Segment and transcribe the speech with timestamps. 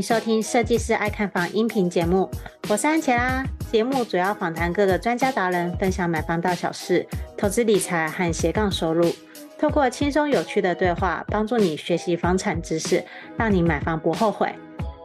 [0.00, 2.30] 收听设计师爱看房音频节目，
[2.68, 3.44] 我是安琪拉。
[3.70, 9.12] 节目主要访谈各个专家达人，分享买房大小事、投资理财和斜杠收入。
[9.58, 13.04] 透过轻松有趣的对话，帮助你学习房产知识，
[13.36, 14.54] 让你买房不后悔。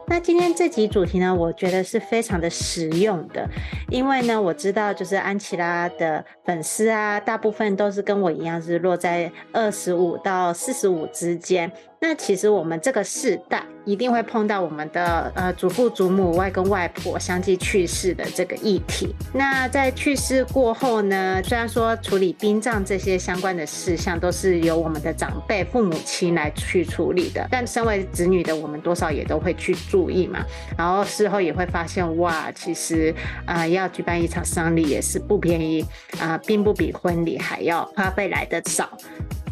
[0.08, 3.44] 那今天这集主题呢，我觉得是非常的实用的，
[3.90, 11.70] 因为呢，我知道就是安琪拉的粉丝啊，大部分都是跟我一样，是落在二十五到四十五之间。
[11.98, 19.14] 那其实我们这个世代一定会碰到我们的呃祖父祖母、外公外婆相继去世的这个议题。
[19.32, 30.44] 那在去世过后呢，虽然说处理殡葬这些相关的事项都是由我们的长辈父母亲来去处理的，但身为子女的我们多少也都会去注意嘛。
[30.76, 33.14] 然后事后也会发现，哇，其实
[33.46, 35.80] 啊、要举办一场丧礼也是不便宜
[36.20, 38.88] 啊、呃，并不比婚礼还要花费来得少。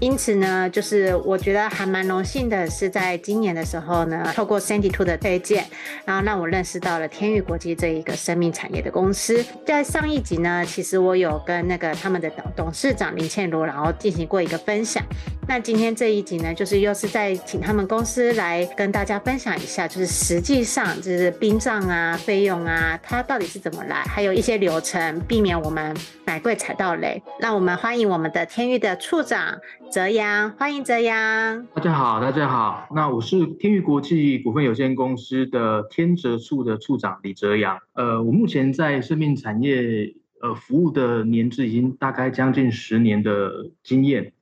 [0.01, 5.65] 因此呢，就是我觉得还蛮荣幸的，是在今年的时候呢，透过 Sandy Two 的推荐，
[6.05, 9.43] 然后让我认识到了天誉国际这一个生命产业的公司。
[9.65, 15.03] 在上一集呢，其实我有跟那个他们的董董事长林倩如，然后进行过一个分享。
[15.47, 25.95] 那今天这一集呢，就是又是在请他们公司来跟大家分享一下，就是实际上就是殡葬啊、费用啊，它到底是怎么来，还有一些流程，避免我们
[26.27, 27.23] 买贵踩到雷。
[27.41, 29.59] 让我们欢迎我们的天钰的处长。
[29.93, 31.67] 泽阳，欢迎泽阳。
[31.75, 32.89] 大家好，大家好。
[32.95, 37.79] 那我是天钰国际股份有限公司的天泽处的处长李泽阳。
[37.93, 44.33] 呃，我目前在生命产业呃服务的年资已经大概将近十年的经验。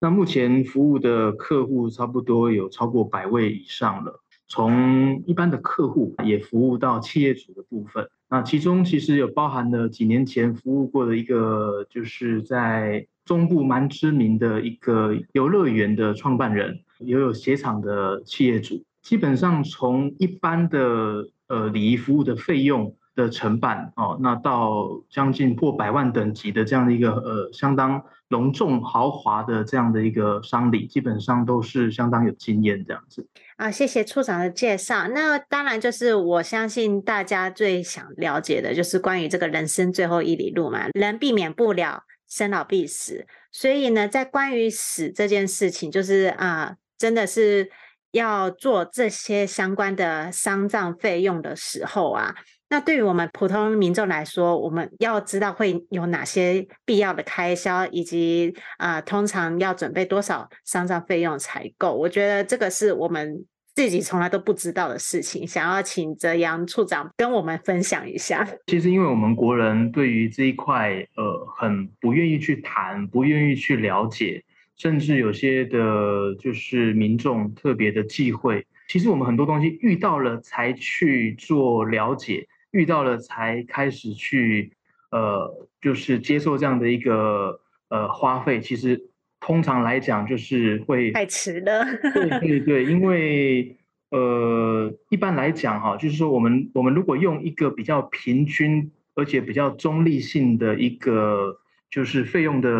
[0.00, 8.08] 那目前服务的客户差不多有超过百位以上了，从一般的客户也服务到企业主的部分。
[8.28, 13.06] 那其中其实有包含了几年前服务过的一个，就是在。
[13.24, 33.26] 中部蛮知名的一个游乐园的创办人，也有鞋厂的企业主，基本上从一般的呃礼仪服务的费用的承办哦，那到将近破百万等级的这样的一个呃相当隆重豪华的这样的一个丧礼，基本上都是相当有经验这样子。
[33.56, 35.08] 啊，谢谢处长的介绍。
[35.08, 42.04] 那当然就是我相信大家最想了解的就是关于这个人生最后一里路嘛，人避免不了。
[42.26, 47.70] 生老病死，所以呢，在关于死这件事情，就是啊、真的是
[48.10, 52.34] 要做这些相关的丧葬费用的时候啊，
[52.74, 61.94] 那对于我们普通民众来说，我们要知道会有哪些必要的开销，以及啊、通常要准备多少丧葬费用才够。
[61.94, 63.46] 我觉得这个是我们。
[63.76, 68.46] 自己从来都不知道的事情，想要请泽阳处长跟我们分享一下。
[68.68, 74.44] 其实，因为我们国人对于这一块，呃，很不愿意去谈，不愿意去了解，
[74.76, 78.64] 甚至有些的，就是民众特别的忌讳。
[78.88, 84.70] 其实，我们很多东西遇到了才去做了解，遇到了才开始去，
[85.10, 87.58] 呃，就是接受这样的一个
[87.88, 88.60] 呃花费。
[88.60, 89.08] 其实。
[89.46, 91.84] 通常来讲，就是会太迟了。
[92.14, 93.76] 对对对，因为
[94.08, 101.58] 呃，一般来讲哈，就是说我们我们如果用一个比较平均而且比较中立性的一个
[101.90, 102.70] 就是费用的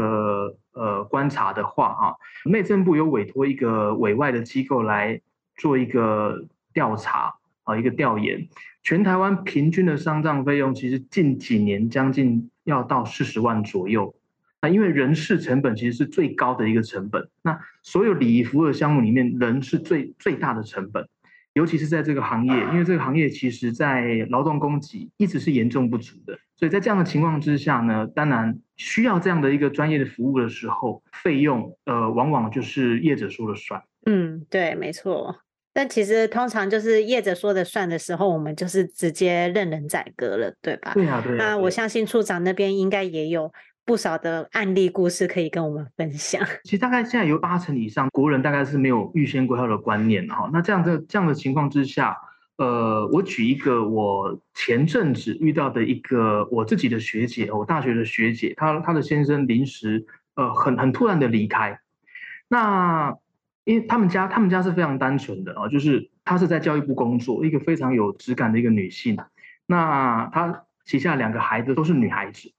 [0.73, 2.17] 呃观察的话哈，
[2.47, 5.21] 内政部有委托一个委外的机构来
[5.57, 7.35] 做一个调查
[7.65, 8.49] 啊，一个调研，
[8.85, 14.15] 全台湾平均的丧葬费用其实近几年将近要到四十万左右。
[14.61, 21.09] 那因为人事成本其实是最高的一个成本，那所有礼仪服务的项目里面，人是最最大的成本，
[21.55, 33.83] 尤其是在这个行业，因为这个行业其实在劳动供给一直是严重不足的，所以在这样的情况之下呢，当然需要这样的一个专业的服务的时候，费用呃往往就是业者说了算。
[34.05, 35.41] 嗯，对，没错。
[35.75, 40.93] 但其实通常就是业者说的算的时候，我们就是直接任人宰割了，对吧？
[40.95, 41.37] 对啊，对啊。
[41.37, 43.53] 那我相信处长那边应该也有。
[43.87, 46.43] 不少的案例故事可以跟我们分享。
[46.63, 50.49] 其实大概现在有八成以上国人大概是没有预先规划的观念哈。
[50.55, 52.17] 那这样的这样的情况之下，
[52.57, 61.79] 呃，我举一个我前阵子遇到的一个我自己的学姐，我大学的学姐，她她的先生临时呃很很突然的离开。
[62.49, 63.15] 那
[63.65, 69.17] 因为他们家他们家是非常单纯的啊，就是她是在教育部工作，一个非常有质感的一个女性。
[69.67, 72.53] 那她旗下两个孩子都是女孩子。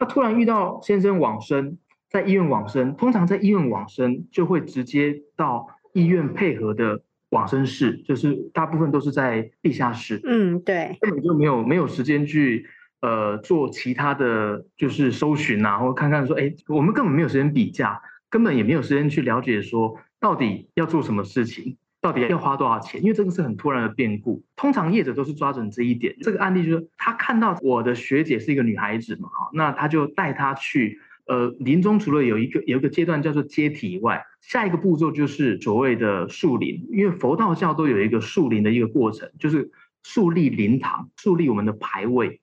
[0.00, 1.78] 那突然遇到先生往生，
[2.10, 10.20] 在医院往生，通常在医院往生就会直接到医院配合的往生室，就是大部分都是在地下室。
[10.24, 12.66] 嗯，对，根本就没有没有时间去
[13.00, 24.42] 呃做其他的就是搜寻啊，或看看说，哎，我们根本没有时间比价，根本也没有时间去了解说到底要做什么事情，到底要花多少钱，因为这个是很突然的变故。
[24.56, 26.16] 通常业者都是抓准这一点。
[26.20, 31.00] 这个案例就是他看到我的学姐是一个女孩子嘛，哈，那他就带她去。
[31.28, 39.70] 呃，临终除了有一个有一个阶段叫做接体以外，下一个步骤就是所谓的树灵，因为佛道教都有一个树灵的一个过程，就是
[40.02, 42.40] 树立灵堂，树立我们的牌位。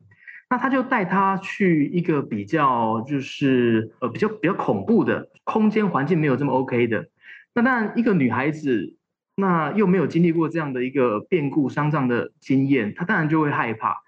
[0.51, 7.07] 那他就带他去一个比较就是呃比较比较恐怖的空间环境，没有这么 OK 的。
[7.55, 8.97] 那当然，一个女孩子，
[9.37, 14.03] 那又没有经历过这样的一个变故丧葬的经验，她当然就会害怕。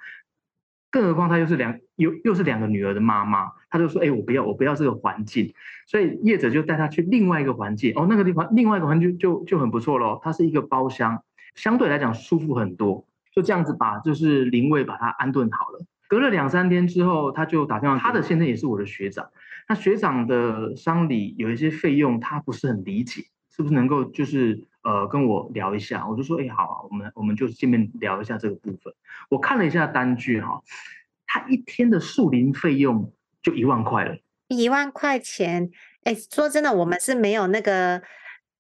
[0.92, 5.54] 更何况她又是两又又是两个女儿的妈妈，她就说：“哎，我不要，我不要这个环境。”
[5.88, 7.94] 所以业者就带她去另外一个环境。
[7.96, 10.20] 哦，那个地方另外一个环境就就就很不错喽。
[10.22, 11.24] 它是一个包厢，
[11.56, 13.08] 相对来讲舒服很多。
[13.34, 15.86] 就这样子把就是灵位把它安顿好了。
[16.10, 19.30] 隔了两三天之后，他就打电话，他的先生也是我的学长。
[19.68, 23.24] 那学长的丧礼有一些费用，他不是很理解，
[23.58, 26.08] 是不是能够就是呃跟我聊一下？
[26.08, 28.94] 我就说：“哎，好啊，我们我们就见面聊一下这个部分。”
[29.30, 30.62] 我看了一下单据哈。
[31.30, 33.12] 他一天的树林费用
[33.44, 34.16] 就一万块了，
[34.48, 35.70] 一万块钱。
[36.06, 38.02] 哎，说真的，我们是没有那个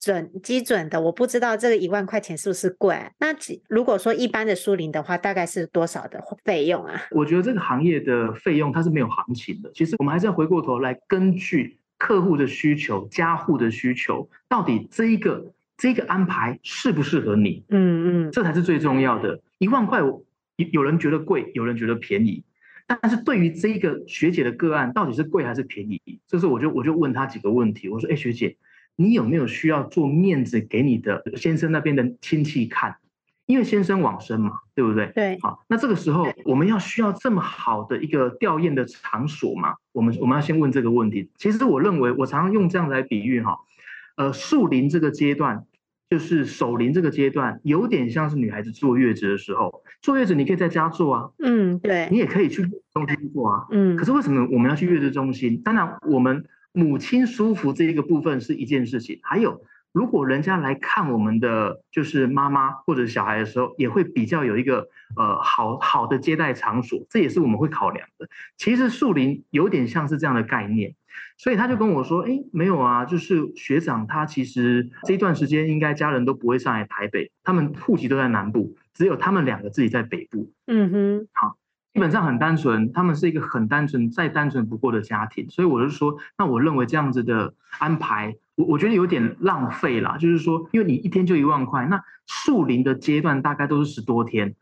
[0.01, 2.93] 准基准的，我不知道这个一万块钱是不是贵。
[3.19, 3.27] 那
[3.69, 7.03] 如果说一般的树林的话，大概是多少的费用啊？
[7.11, 9.71] 我觉得这个行业的费用它是没有行情的。
[9.73, 17.63] 其实我们还是要回过头来，根据客户的需求、家户的需求，到底这一个这一个安排适不适合你？
[17.69, 19.41] 嗯嗯，这才是最重要的。
[19.57, 20.23] 一万块，有
[20.71, 22.43] 有人觉得贵，有人觉得便宜。
[22.85, 26.01] 但是对于这一个学姐的个案，到底是贵还是便宜？
[26.25, 27.89] 这时候我就我就问她几个问题。
[27.89, 28.55] 我说：“哎，学姐，
[28.95, 32.95] 你有没有需要做面子给你的先生那边的亲戚看？
[33.47, 35.11] 因为先生往生嘛，对不对？
[35.15, 35.39] 对。
[35.41, 39.73] 好，那这个时候我们要需要这么好的一个吊唁的场所嘛？
[39.91, 41.31] 我们我们要先问这个问题。
[41.37, 43.57] 其实我认为，我常常用这样来比喻哈，
[44.17, 45.65] 呃，树灵这个阶段。”
[46.09, 49.83] 就是守灵这个阶段，有点像是女孩子坐月子的时候。
[50.01, 52.61] 坐月子你可以在家坐啊，嗯，对，你也可以去
[52.93, 53.97] 中心坐啊，嗯。
[53.97, 55.61] 可是为什么我们要去月子中心？
[55.65, 59.19] 当然，我们母亲舒服这一个部分是一件事情。
[59.21, 59.59] 还有，
[59.97, 68.27] 如果人家来看我们的就是妈妈或者小孩的时候，也会比较有一个呃好好的接待场所，这也是我们会考量的。
[68.57, 70.93] 其实树林有点像是这样的概念。
[71.35, 81.57] 所以他就跟我说：“哎，没有啊，就是学长他其实这一段时间应该家人都不会上来台北，他们户籍都在南部，只有他们两个自己在北部。”嗯哼，好，
[81.93, 85.49] 基本上很单纯，他们是一个很单纯、再单纯不过的家庭。
[85.49, 90.17] 所以我就说，那我认为这样子的安排，我我觉得有点浪费啦。
[90.17, 94.53] 就是说，因为你一天就一万块，那树林的阶段大概都是十多天，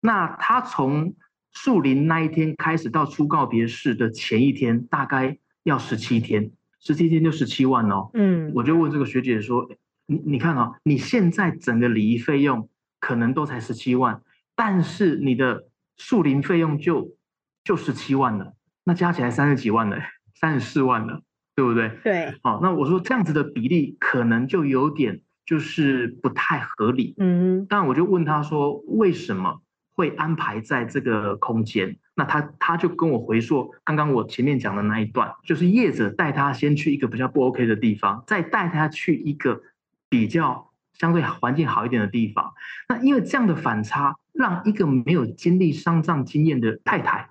[0.00, 1.14] 那他从
[1.52, 5.36] 树林那一天开始到出告别式的前一天，大概。
[5.64, 8.10] 要十七天，十七天就十七万哦。
[8.12, 9.66] 嗯，我就问这个学姐说
[10.04, 12.68] ：“你你看哦，你现在整个礼仪费用
[13.00, 14.20] 可能都才十七万，
[14.54, 17.16] 但是你的树林费用就
[17.64, 18.52] 就十七万了，
[18.84, 19.96] 那加起来三十几万了，
[20.34, 21.22] 三十四万了，
[21.54, 22.34] 对不对？”对。
[22.42, 27.14] 好，那我说这样子的比例可能就有点就是不太合理。
[27.18, 29.60] 嗯，但我就问他说：“为什么
[29.92, 39.60] 会安排在这个空间？”那他他就跟我回说，刚刚我前面讲的那一段，就是业者带他先去一个比较不 OK 的地方，再带他去一个
[40.08, 42.52] 比较相对环境好一点的地方。
[42.88, 47.30] 那因为这样的反差，让一个没有经历丧葬经验的太太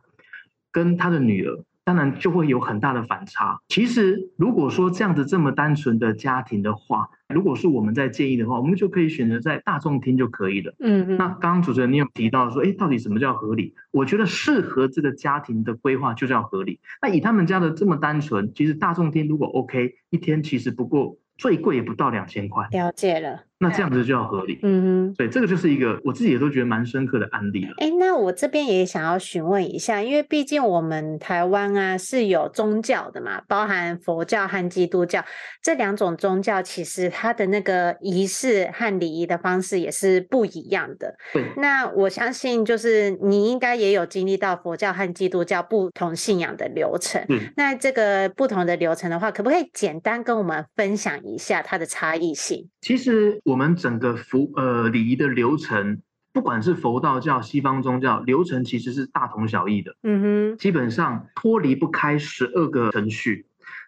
[0.70, 1.64] 跟她的女儿。
[1.86, 3.60] 当然就会有很大的反差。
[3.68, 10.74] 其实，如果说这样子这么单纯的家庭的话，如果是我们在建议的话，我们就可以选择在大众厅就可以了。
[10.80, 11.18] 嗯嗯。
[11.18, 13.74] 那刚刚主持人你有提到说，哎，到底什么叫合理？
[13.92, 16.80] 我觉得适合这个家庭的规划就叫合理。
[17.02, 22.68] 那以他们家的这么单纯，其实大众厅如果 OK，一天其实不过最贵也不到两千块。
[22.72, 23.44] 了解了。
[23.64, 24.60] 那这样子就要合理。
[24.62, 27.74] 嗯哼，对，这个就是一个我自己也都觉得蛮深刻的案例了。
[27.78, 35.24] 哎，那我这边也想要询问一下，因为毕竟我们台湾啊是有宗教的嘛，包含佛教和基督教
[35.62, 41.16] 这两种宗教，其实它的那个仪式和礼仪的方式也是不一样的。
[41.32, 47.24] 对，那我相信就是你应该也有经历到佛教和基督教不同信仰的流程。
[47.30, 52.70] 嗯，那这个不同的流程的话，可不可以简单跟我们分享一下它的差异性？
[52.82, 59.96] 其实我们整个服呃礼仪的流程，不管是佛道教、西方宗教，流程其实是大同小异的。
[60.04, 63.46] 嗯哼，基本上脱离不开十二个程序。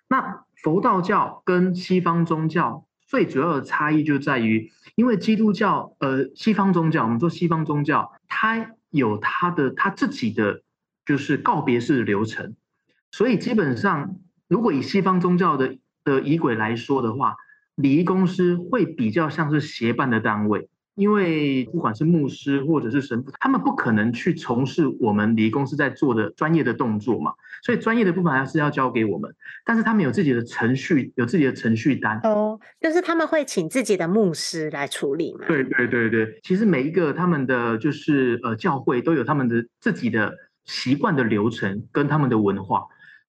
[0.07, 10.61] 那佛道教跟西方宗教最主要的差异就在于，因为基督教呃西方宗教，我们说西方宗教，它有它的它自己的
[11.05, 12.55] 就是告别式的流程，
[13.11, 14.15] 所以基本上
[14.47, 17.35] 如果以西方宗教的的仪轨来说的话，
[17.75, 29.35] 礼仪公司会比较像是协办的单位，因为不管是牧师或者是神父，他们不可能去从事我们礼仪公司在做的专业的动作嘛，所以专业的部分还是要交给我们。
[29.65, 35.45] 但是他们有自己的程序，有自己的程序单哦，就是他们会请自己的牧师来处理嘛。
[35.47, 42.85] 对对对对，其实每一个他们的就是呃教会都有他们的自己的习惯的流程跟他们的文化。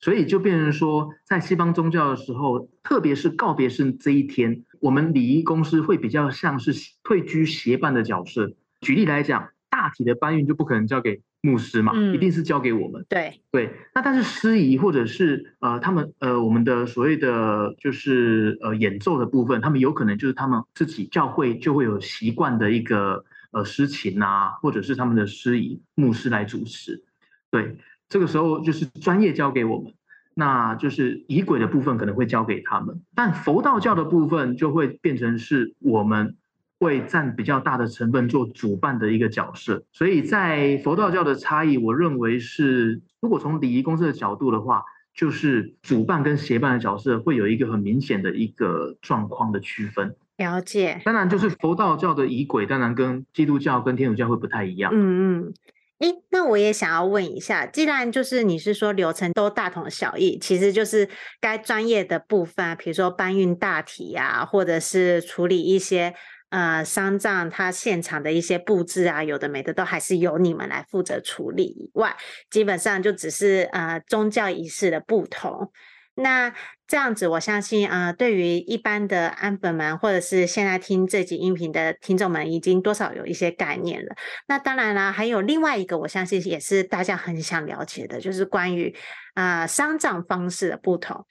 [0.07, 6.73] 所以就变成说，在西方宗教的时候，特别是告别式这一天，我们礼仪公司会比较像是
[7.03, 8.53] 退居协办的角色。
[8.81, 13.05] 举例来讲，大体的搬运就不可能交给牧师嘛，嗯、一定是交给我们。
[13.09, 27.03] 对对，那但是司仪或者是呃他们呃我们的所谓的就是呃演奏的部分，他们有可能就是他们自己教会就会有习惯的一个呃诗琴啊，或者是他们的司仪牧师来主持。
[27.51, 27.77] 对。
[28.09, 29.93] 这个时候就是专业交给我们，
[30.35, 36.37] 那就是仪轨的部分可能会交给他们，但佛道教的部分就会变成是我们
[36.79, 39.85] 会占比较大的成分做主办的一个角色。
[39.93, 44.85] 所以在佛道教的差异，我认为是如果从礼仪公司的角度的话，
[45.15, 50.15] 就是主办跟协办的角色会有一个很明显的一个状况的区分。
[50.37, 51.01] 了解。
[51.07, 54.93] 当然，就是佛道教的仪轨，当然跟基督教跟天主教会不太一样。
[54.95, 55.55] 嗯嗯。
[55.99, 61.09] 诶，那我也想要问一下，既然就是你是说流程都大同小异，其实就是
[61.41, 66.15] 该专业的部分，比如说搬运大体啊，或者是处理一些
[66.51, 72.15] 呃丧葬它现场的一些布置啊，有的没的都还是由你们来负责处理以外，
[72.51, 75.73] 基本上就只是呃宗教仪式的不同。
[76.17, 76.53] 那
[76.89, 84.17] 这样子，我相信，啊，对于一般的安粉们，或者是现在听这集音频的听众们，已经多少有一些概念了。
[84.49, 88.97] 那当然啦，还有另外一个，我相信也是大家很想了解的，就是关于
[89.35, 91.25] 啊、丧葬方式的不同，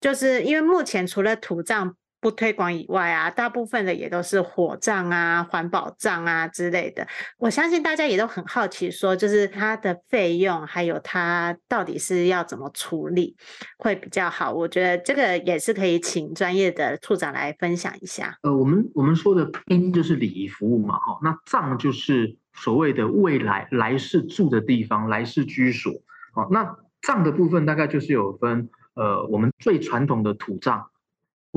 [0.00, 1.96] 就是因为目前除了土葬。
[2.20, 7.06] 不推广以外啊，大部分的也都是火葬啊、环保葬啊之类的。
[7.38, 13.36] 我相信大家也都很好奇，说就是它的费用，还有它到底是要怎么处理
[13.78, 14.52] 会比较好。
[14.52, 18.36] 我觉得这个也是可以请专业的处长来分享一下。
[18.42, 25.92] 呃，我们我们说的殡就是礼仪服务嘛，哈，那葬就是所谓的未来来世住的地方，来世居所。
[26.32, 30.90] 好，那葬的部分大概就是有分，呃，我们最传统的土葬。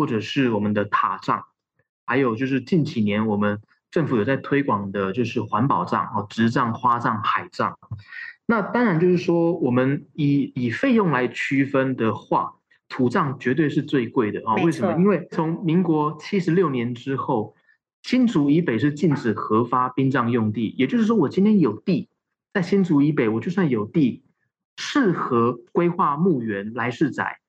[0.01, 1.43] 或者是我们的塔葬，
[2.07, 7.77] 还有就是近几年我们政府有在推广的，就是环保葬哦，植葬、花葬、海葬。
[8.47, 12.55] 那当然就是说，我们以以费用来区分的话，
[12.89, 14.55] 土葬绝对是最贵的啊。
[14.55, 14.99] 为什么？
[14.99, 17.55] 因为从民国七十六年之后，
[18.01, 22.09] 新竹以北是禁止核发殡葬用地，也就是说，我今天有地
[22.51, 24.23] 在新竹以北，我就算有地
[24.77, 27.39] 适合规划墓园来世宅，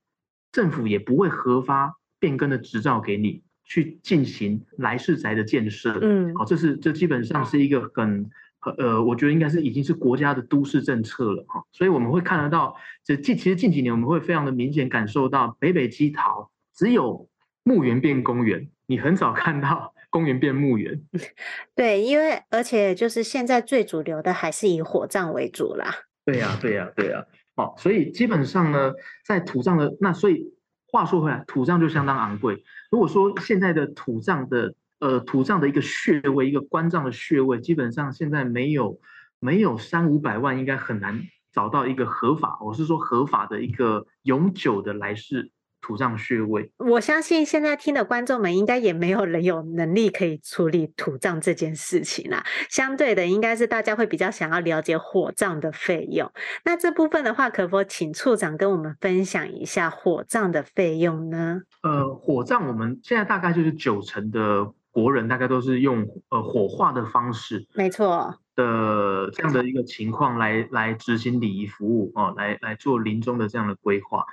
[0.53, 1.97] 政府也不会核发。
[2.23, 8.31] 变更的执照给你去进行来世宅的建设，嗯，好，这是这基本上是一个很
[8.79, 17.29] 呃，我觉得应该是已经是国家的都市政策了哈，所以我们会看得到，这近其实近几年我们会非常的明显感受到北北基桃只有
[17.65, 21.03] 墓园变公园，你很少看到公园变墓园。
[21.75, 25.93] 对，因为而且就是现在最主流的还是以火葬为主啦。
[26.25, 27.27] 对呀，对呀，对呀，
[27.57, 28.93] 好，所以基本上呢，
[29.27, 30.55] 在土葬的那所以。
[30.93, 32.63] 话说回来，土葬就相当昂贵。
[32.91, 39.01] 如果说现在的土葬的呃土葬的一个穴位，一个棺葬的穴位，基本上现在没有
[39.41, 45.51] 没有三五百万，应该很难找到一个合法，我是说合法的一个永久的来世。
[45.83, 52.43] 土葬穴位，我相信现在听的观众们应该也没有人有能力可以处理土葬这件事情啦。
[52.71, 56.33] 相对的，应该是大家会比较想要了解火葬的费用。
[56.65, 61.63] 那这部分的话，可否请处长跟我们分享一下火葬的费用呢？
[61.83, 74.25] 呃，火葬我们现在大概就是九成的国人大概都是用呃火化的方式，没错的这样的一个情况来来执行礼仪服务哦，来来做临终的这样的规划。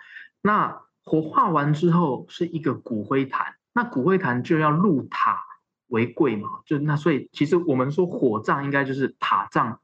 [0.42, 0.80] 那
[1.10, 5.40] 火化完之后是一个骨灰坛，那骨灰坛就要入塔
[5.88, 9.80] 为贵嘛，就那所以其实我们说火葬应该就是塔葬，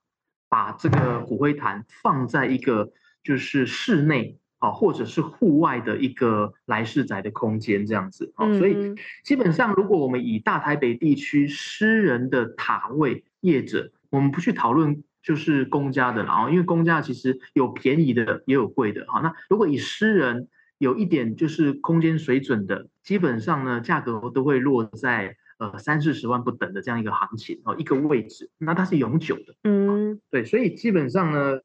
[0.50, 2.92] 把这个骨灰坛放在一个
[3.24, 4.38] 就是室内。
[4.58, 31.60] 啊或者是户外的一个来世宅的空间这样子，哦，所以基本上，如果我们以大台北地区私人的塔位业者，我们不去讨论就是公家的了啊，因为公家其实有便宜的也有贵的，哈，那如果以私人有一点就是空间水准的，基本上呢，价格都会落在呃三四十万不等的这样一个行情哦，一个位置，那它是永久的，嗯，对，所以基本上呢。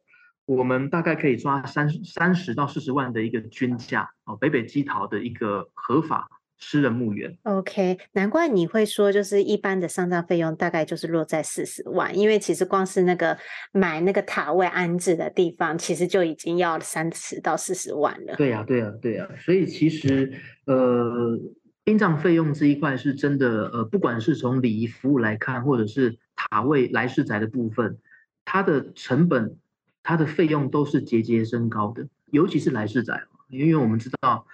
[0.46, 6.28] 我们大概可以抓三三十到四十万的一个均价哦，北北基桃的一个合法
[6.60, 7.36] 私人墓园。
[7.42, 13.36] OK，难怪你会说，就是一般的丧葬费用大概就是落在四十万，因为其实光是那个
[13.72, 18.36] 买那个塔位安置的地方，其实就已经要三十到四十万了。
[18.36, 19.34] 对呀、啊，对呀、啊，对呀、啊。
[19.40, 20.32] 所以其实
[20.66, 21.38] 呃，
[21.82, 27.98] 殡葬费用这一块是真的呃，不管是从礼仪服务来看，或者是塔位来世宅的部分，
[28.44, 29.56] 它的成本。
[30.02, 34.46] 它的费用都是节节升高的，尤其是来世宅，因为我们知道，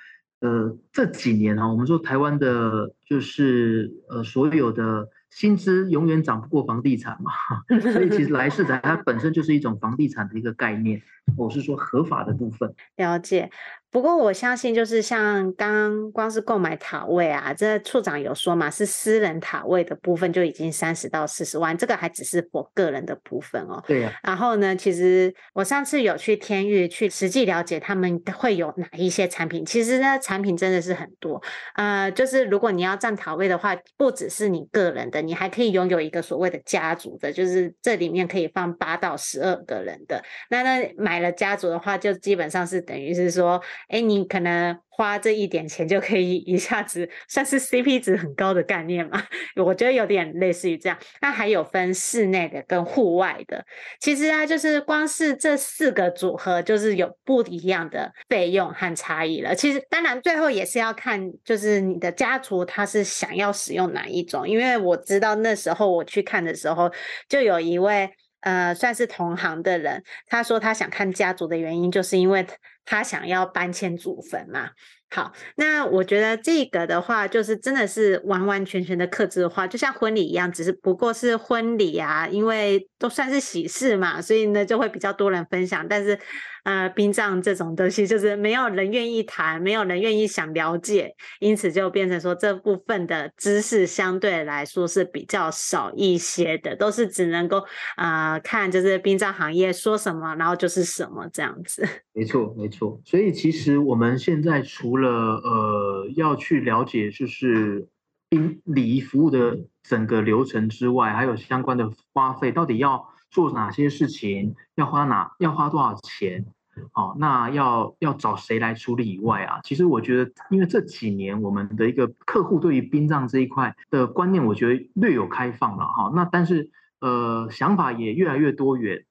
[0.47, 7.33] 呃，这几年啊，我们说台湾的，就是呃，所有的薪资永远涨不过房地产嘛，
[7.83, 11.03] 所以其实来世宅它本身就是一种房地产的一个概念，
[11.37, 12.73] 我是说合法的部分。
[12.97, 13.51] 了解。
[13.97, 23.83] 不过我相信，就是像刚刚光是购买塔位啊，这处长有说嘛，是私人塔位的部分就已经三十到四十万，这个还只是我个人的部分哦。
[23.87, 24.29] 对呀、啊。
[24.29, 31.43] 然后呢，其实我上次有去天域去实际了解他们会有哪一些产品，其实呢，产品真的是很多。
[31.77, 40.23] 呃，就是如果你要占塔位的话，不只是你个人的，你还可以拥有一个所谓的家族的，就是这里面可以放八到十二个人的。
[40.51, 43.59] 那那买了家族的话，就基本上是等于是说。
[43.89, 49.23] 哎，你可能花这一点钱就可以一下子算是 CP 值很高的概念嘛？
[49.65, 50.99] 我觉得有点类似于这样。
[51.21, 53.65] 那还有分室内的跟户外的，
[54.01, 59.55] 其实啊，就是光是这四个组合，就是有不一样的费用和差异了。
[59.55, 66.91] 其实当然最后也是要看，就是你的家族他是想要使用哪一种，因为我知道那时候我去看的时候，
[67.29, 68.11] 就有一位。
[68.41, 72.47] 呃，算是同行的人，他说他想看家族的原因，就是因为
[72.87, 74.71] 他想要搬迁祖坟嘛。
[75.09, 86.19] 好，那我觉得这个的话，就是真的是完完全全的克制化，就像婚礼一样，只是不过是婚礼啊，因为都算是喜事嘛，所以呢就会比较多人分享，但是。
[86.67, 101.87] 呃，殡葬这种东西就是没有人愿意谈，没有人愿意想了解，因此就变成说这部分的知识相对来说是比较少一些的，都是只能够啊、看就是殡葬行业说什么，然后就是什么这样子。
[102.13, 102.76] 没错，没错。
[103.05, 107.89] 所以其实我们现在除了呃要去了解就是
[108.29, 116.45] 殡礼仪服务的整个流程之外，还有相关的花费，到底要做哪些事情，要花哪要花多少钱？
[116.93, 119.61] 好、哦，那要要找谁来处理以外啊？
[119.63, 126.13] 其实我觉得，因为这几年我们的一个客户对于殡葬这一块的观念，我觉得略有开放了哈。
[126.15, 129.05] 那但是呃，想法也越来越多元。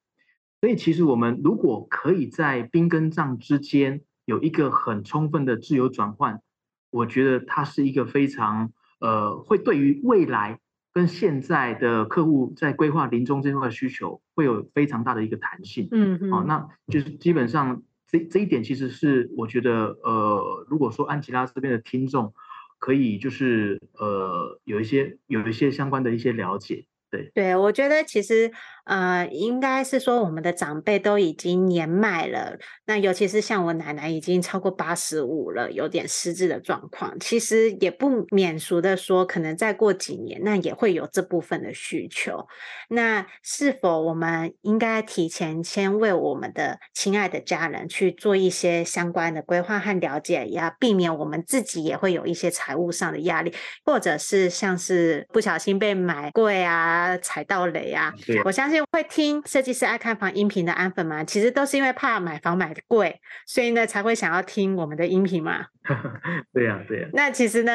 [0.65, 6.41] 所以其实我们如果可以在冰跟葬之间有一个很充分的自由转换，
[6.89, 10.60] 我觉得它是一个非常呃，会对于未来。
[10.91, 22.34] 跟现在的客户在规划临终这块的需求会有非常大的一个弹性，嗯嗯，好、哦，那就是基本上这这一点其实是我觉得，呃，如果说安吉拉这边的听众
[22.80, 26.88] 可以就是呃有一些有一些相关的一些了解。
[27.34, 28.51] 对，我觉得其实
[28.86, 37.19] 呃，应该是说我们的长辈都已经年迈了，那尤其是像我奶奶已经超过八十五了，有点失智的状况。
[37.19, 42.45] 其实也不免俗的说，可能再过几年，那也会有这部分的需求。
[42.89, 53.51] 那是否我们应该提前先为我们的亲爱的家人去做一些相关的规划和了解，也要避免我们自己也会有一些财务上的压力，
[53.84, 57.05] 或者是像是不小心被买贵啊。
[57.20, 58.13] 踩到雷啊！
[58.44, 65.65] 我相信会听设计师爱看房音频的安粉嘛，其实都是因为怕买房买贵，所以呢才会想要听我们的音频嘛。
[66.54, 67.08] 对呀，对呀。
[67.13, 67.72] 那其实呢，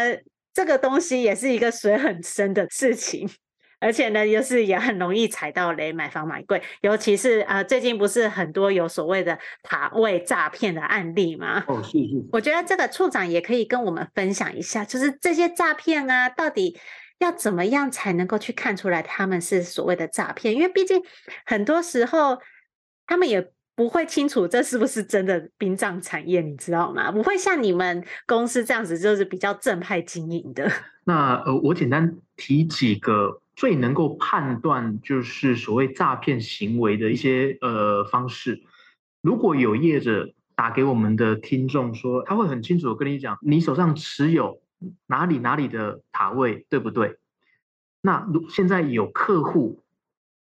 [0.52, 3.28] 这个东西也是一个水很深的事情，
[3.80, 11.64] 而且呢，又是也很容易踩到雷，买房买贵，尤其是啊、呃，最近不是很多有所谓的塔位诈骗的案例吗？
[11.68, 12.24] 哦，是是。
[12.32, 16.78] 我觉得这个处长也可以跟我们分享一下，就是这些诈骗啊，到底。
[17.20, 20.54] 要怎么样才能够去看出来他们是所谓的诈骗？
[20.54, 21.00] 因为毕竟
[21.46, 22.38] 很多时候
[23.06, 27.10] 他们也不会清楚这是不是真的殡葬产业，你知道吗？
[27.12, 30.70] 不会像你们公司这样子，就是比较正派经营的。
[31.04, 38.62] 那呃，我简单提几个最能够判断就是所谓诈骗行为的一些呃方式。
[39.22, 44.60] 如果有业者打给我们的听众说，他会很清楚的跟你讲，你手上持有
[45.06, 47.18] 哪里哪里的塔位，对不对？
[48.00, 49.82] 那如现在有客户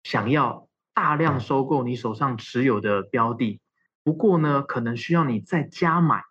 [0.04, 3.60] 想要大量收购你手上持有的标的，
[4.04, 6.24] 不过呢，可能需要你再加买，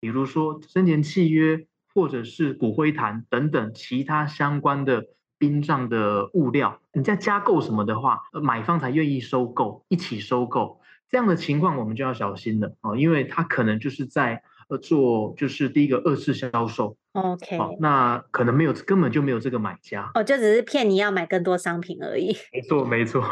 [0.00, 5.06] 比如说生前契约或者是骨灰坛等等其他相关的
[5.38, 10.80] 殡葬的物料，你再加购什么的话，买方才愿意收购，一起收购。
[11.08, 22.36] 这样的情况我们就要小心了哦，因为他可能就是在呃做就是第一个二次销售，OK，哦，那可能没有根本就没有这个买家哦，就只是骗你要买更多商品而已。
[22.52, 23.22] 没错没错，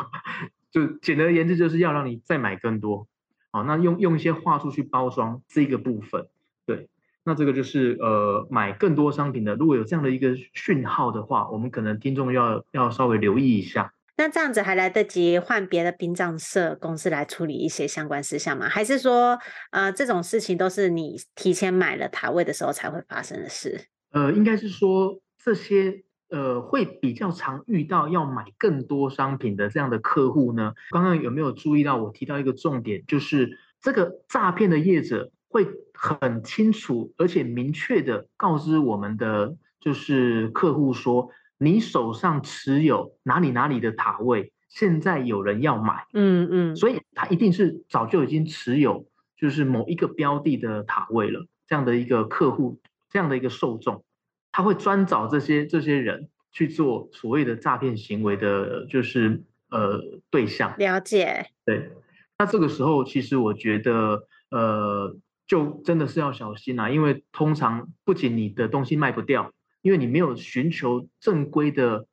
[0.71, 3.07] 就简而言之就是要让你再买更多，
[3.53, 6.27] 哦，那用用一些话术去包装这个部分，
[6.65, 6.89] 对，
[7.23, 13.93] 那这个就是呃买更多商品的，如果有这样的一个讯号的话，我们可能听众要要稍微留意一下。
[14.19, 18.67] 那这样子还来得及换别的殡葬社公司来处理一些相关事项吗？
[18.67, 19.39] 还是说，
[19.71, 23.79] 呃，这种事情都是你提前买了塔位的时候才会发生的事？
[24.13, 30.73] 呃，应该是说这些呃会比较常遇到要买更多商品的这样的客户呢。
[30.91, 41.29] 刚刚有没有注意到我提到一个重点，就是这个诈骗的业者会很清楚而且明确的告知我们的就是客户说。
[41.59, 51.47] 你手上持有哪里哪里的塔位，现在有人要买，嗯嗯，所以他一定是早就已经持有，就是某一个标的的塔位了。
[51.67, 54.05] 这样的一个客户，这样的一个受众，
[54.53, 60.77] 他会专找这些这些人去做所谓的诈骗行为的，就是呃对象。
[60.79, 61.91] 了解，对。
[62.39, 65.17] 那这个时候，其实我觉得，呃，
[65.47, 69.53] 就真的是要小心啊，因为通常不仅你的东西卖不掉。
[69.87, 72.09] 因为你没有寻求正规的，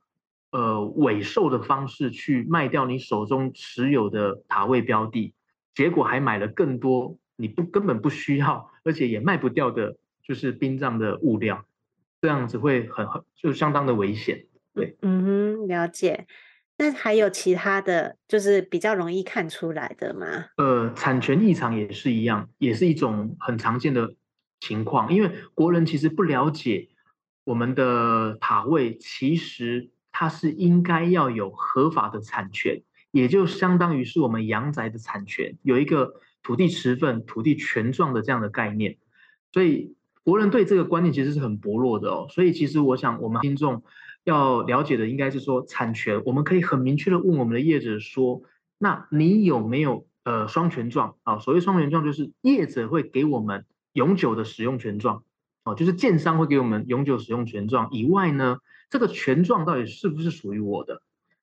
[0.52, 5.34] 呃，尾售的方式去卖掉你手中持有的塔位标的，
[5.74, 11.66] 结果还买了更多你不根本不需要，而且也卖不掉的，就是殡葬的物料，
[12.22, 14.46] 这样子会很很就相当的危险。
[14.76, 16.28] 对，嗯哼，了解。
[16.78, 20.28] 那还有其他的就是比较容易看出来的吗？
[20.58, 24.14] 呃，产权异常也是一样，也是一种很常见的
[24.60, 26.90] 情况，因为国人其实不了解。
[27.44, 38.98] 我们的塔位其实它是应该要有合法的产权，也就相当于是我们阳宅的产权，有一个土地持份、土地权状的这样的概念。
[39.52, 42.28] 所以国人对这个观念其实是很薄弱的哦。
[42.30, 43.84] 所以其实我想，我们听众
[44.24, 48.42] 要了解的应该是说，产权我们可以很明确的问我们的业者说：
[48.78, 51.40] 那你有没有呃双权状啊？
[51.40, 55.24] 所谓双权状就是业者会给我们永久的使用权状。
[55.63, 58.58] 哦，就是建商会给我们永久使用权状以外呢，
[58.89, 61.02] 这个权状到底是不是属于我的？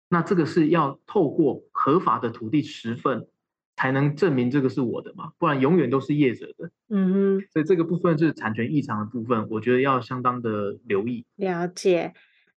[0.08, 3.28] 那这个是要透过合法的土地持份
[3.76, 5.32] 才能证明这个是我的嘛？
[5.38, 6.70] 不然永远都是业者的。
[6.88, 11.24] 嗯哼，所以这个部分是产权异常的部分，我觉得要相当的留意。
[11.36, 12.12] 了解。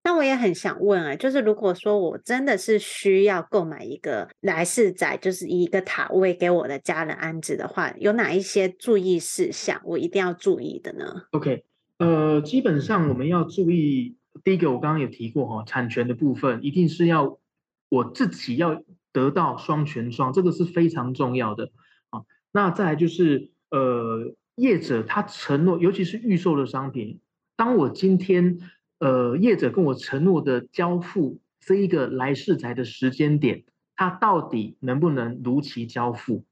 [0.06, 11.64] 那我也很想问啊，就是如果说我真的是需要购买一个来世宅，就是一个塔位给我的家人安置的话，有哪一些注意事项我一定要注意的呢？OK，
[12.00, 17.40] 呃，基本上我们要注意，第一个我刚刚有提过哈，产权的部分一定是要
[17.88, 21.72] 我自己要得到双全双，这个是非常重要的
[22.10, 22.24] 啊。
[22.52, 27.22] 那再来就是呃，业者他承诺，尤其是预售的商品，
[27.56, 28.60] 当我今天。
[29.00, 33.64] 呃，业者跟我承诺的交付这一个来世宅的时间点，
[33.96, 36.46] 它到底能不能如期交付？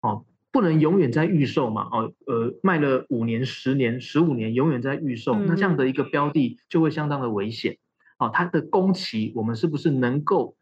[0.00, 1.88] 哦，不能永远在预售嘛？
[1.90, 7.76] 哦，呃，卖了五年、十年、十五年，永远在预售，那这样的一个标的就会相当的危险。
[8.18, 10.56] 哦，它的工期我们是不是能够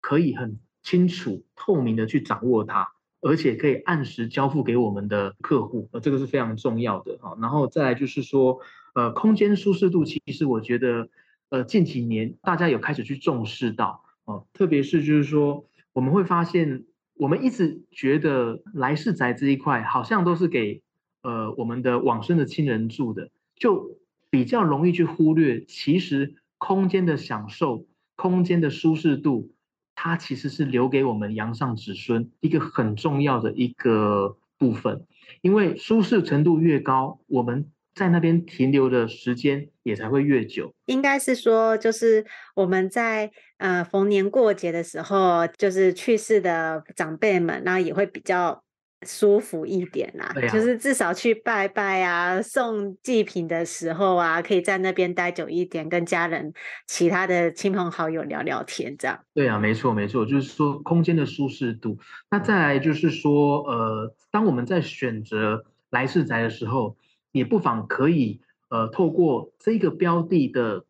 [0.00, 2.86] 可以很清楚、透明的去掌握它，
[3.20, 5.88] 而且可以按时交付给我们的客户？
[5.92, 7.18] 呃，这个是非常重要的。
[7.20, 8.60] 哈，然后再来就是说。
[8.94, 11.08] 呃，空间舒适度其实我觉得，
[11.48, 20.80] 呃，近几年大家有开始去重视到哦、呃，特别是就是说，我们会发现，我们一直觉得来世宅这一块好像都是给
[21.22, 23.98] 呃我们的往生的亲人住的，就
[24.30, 29.52] 比较容易去忽略，其实空间的享受、空间的舒适度，
[29.96, 35.04] 它其实是留给我们阳上子孙一个很重要的一个部分，
[35.42, 37.72] 因为舒适程度越高，我们。
[37.94, 40.74] 在那边停留的时间也才会越久。
[40.86, 48.62] 应该是说，就是我们在呃逢年过节的时候，就是去世的长辈们，然后也会比较。
[49.06, 56.54] 舒服一点啦，啊，就是至少去拜拜啊，送祭品的时候啊，可以在那边待久一点，跟家人、
[56.86, 59.20] 其他的亲朋好友聊聊天，这样。
[59.34, 61.98] 对啊，没错没错，就是说空间的舒适度。
[62.30, 66.96] 那再来就是说，呃，当我们在选择来世宅的时候，
[67.34, 70.84] 也不妨可以呃，透过这个标的的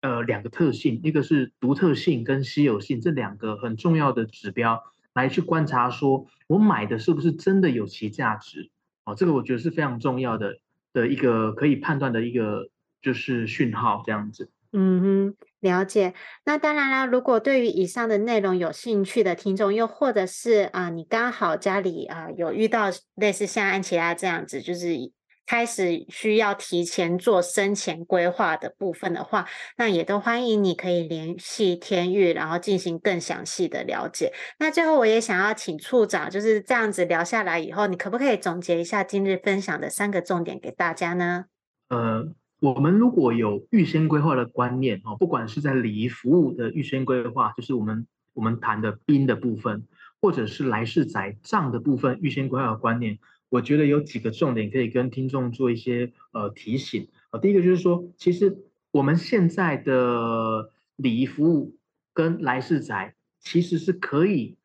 [0.00, 4.82] 呃两个特性，一个是独特性跟稀有性这两个很重要的指标。
[5.12, 8.70] 来去观察，说我买的是不是真的有其价值？
[9.04, 10.58] 哦，这个我觉得是非常重要的
[10.92, 12.70] 的一个可以判断的一个
[13.02, 14.50] 就是讯号，这样子。
[14.72, 16.14] 嗯哼，了解。
[16.44, 25.12] 那当然啦，如果对于以上的内容有兴趣的听众，又或者是啊、你刚好家里啊、有遇到类似像安琪拉这样子，就是。
[25.48, 29.46] 开始需要提前做生前规划的部分的话，
[29.78, 34.30] 那也都欢迎你可以联系天域，然后进行更详细的了解。
[34.58, 41.46] 那最后我也想要请处长，就是这样子聊下来以后，你可不可以总结一下今日分享的三个重点给大家呢？
[41.88, 42.28] 呃，
[42.60, 49.84] 我们如果有预先规划的观念哦，不管是在礼仪服务的预先规划，就是我们我们谈的殡的部分，
[50.20, 53.18] 或者是来世宅葬的部分预先规划的观念。
[53.50, 57.40] 我觉得有几个重点可以跟听众做一些呃提醒啊。
[57.40, 58.58] 第一个就是说，其实
[58.90, 61.76] 我们现在的礼仪服务
[62.12, 64.56] 跟来世宅其实是可以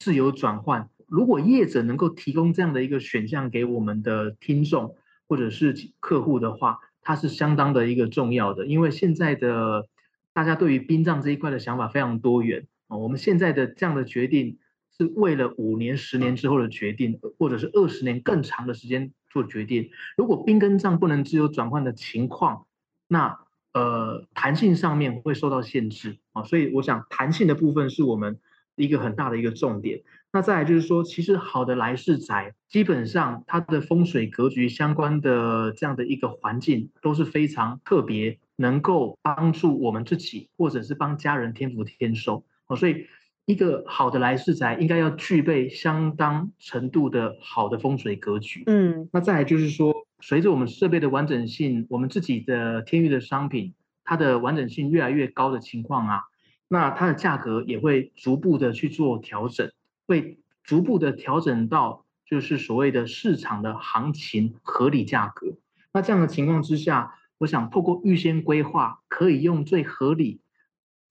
[0.00, 0.88] 自由转换。
[1.06, 4.96] 如果业者能够提供这样的一个选项给我们的听众
[5.28, 8.66] 或者是客户的话，它是相当的一个重要的。
[8.66, 9.86] 因为现在的
[10.32, 12.96] 大家对于殡葬这一块的想法非常多元啊。
[12.96, 14.58] 我们现在的这样的决定。
[15.02, 19.90] 是为了五年、十年之后的决定，或者是二十年更长的时间做决定。
[20.16, 22.66] 如果兵跟葬不能自由转换的情况，
[23.08, 23.38] 那
[23.72, 26.44] 呃弹性上面会受到限制啊。
[26.44, 28.38] 所以我想弹性的部分是我们
[28.76, 30.02] 一个很大的一个重点。
[30.32, 42.44] 那再来就是说，其实好的来世宅，基本上它的风水格局相关的这样的一个环境都是非常特别，能够帮助我们自己或者是帮家人添福添寿。
[42.76, 43.06] 所以。
[43.44, 48.62] 一个好的来世宅应该要具备相当程度的好的风水格局。
[48.66, 53.74] 嗯，那再来就是说，随着我们设备的完整性，我们自己的天域的商品，
[54.04, 56.20] 它的完整性越来越高的情况啊，
[56.68, 59.72] 那它的价格也会逐步的去做调整，
[60.06, 65.56] 会逐步的调整到就是所谓的市场的行情合理价格。
[65.92, 70.41] 那这样的情况之下，我想透过预先规划，可以用最合理。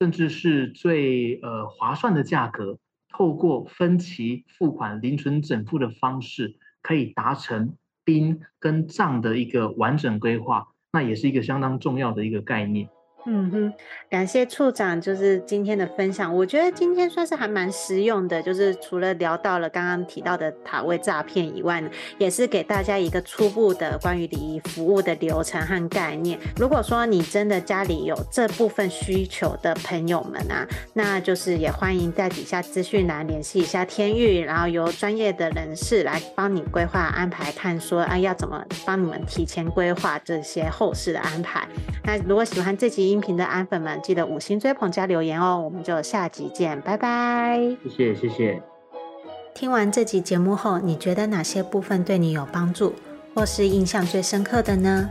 [0.02, 12.88] 甚至是最呃划算的价格，透过分期付款、零存整付的方式，可以达成冰跟账的一个完整规划，那也是一个相当重要的一个概念。
[13.24, 13.72] 嗯哼，
[14.10, 16.34] 感谢处长，就是今天的分享。
[16.34, 26.36] 我觉得今天算是还蛮实用的，就是除了聊到了刚刚提到的塔位诈骗以外呢，也是给大家一个初步的关于礼仪服务的流程和概念。
[26.56, 41.68] 如果说你真的家里有这部分需求的朋友们啊，那就是也欢迎在底下资讯栏联系一下天域，然后由专业的人士来帮你规划安排，看说啊要怎么帮你们提前规划这些后事的安排。
[42.02, 45.60] 那如果喜欢这集，音频的安粉们，记得五星追捧加留言哦！
[45.62, 47.58] 我们就下集见，拜拜！
[47.84, 48.62] 谢谢谢谢。
[49.54, 52.94] 听完这集节目后，你觉得哪些部分对你有帮助，
[53.34, 55.10] 或是印象最深刻的呢？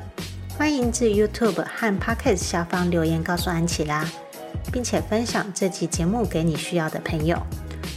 [0.58, 4.04] 欢迎至 YouTube 和 Pocket 下方留言告诉安琪拉，
[4.74, 7.38] 并且分享这集节目给你需要的朋友。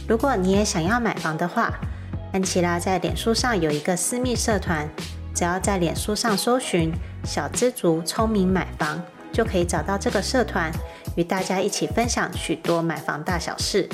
[0.07, 1.73] 如果你也想要买房的话，
[2.31, 4.87] 安琪拉在脸书上有一个私密社团，
[5.33, 6.93] 只要在脸书上搜寻
[7.25, 9.01] “小知足聪明买房”。
[9.35, 10.71] 就可以找到这个社团，
[11.17, 13.89] 与大家一起分享许多买房大小事。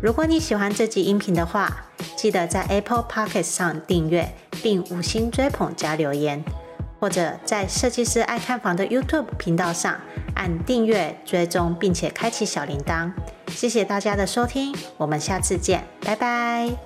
[0.00, 6.44] 如果你喜欢这集音频的话，记得在 Apple Podcast 上订阅并五星追捧加留言，
[7.00, 9.98] 或者在设计师爱看房的 YouTube 频道上
[10.36, 13.10] 按订阅追踪，并且开启小铃铛。
[13.48, 16.85] 谢谢大家的收听，我们下次见，拜拜。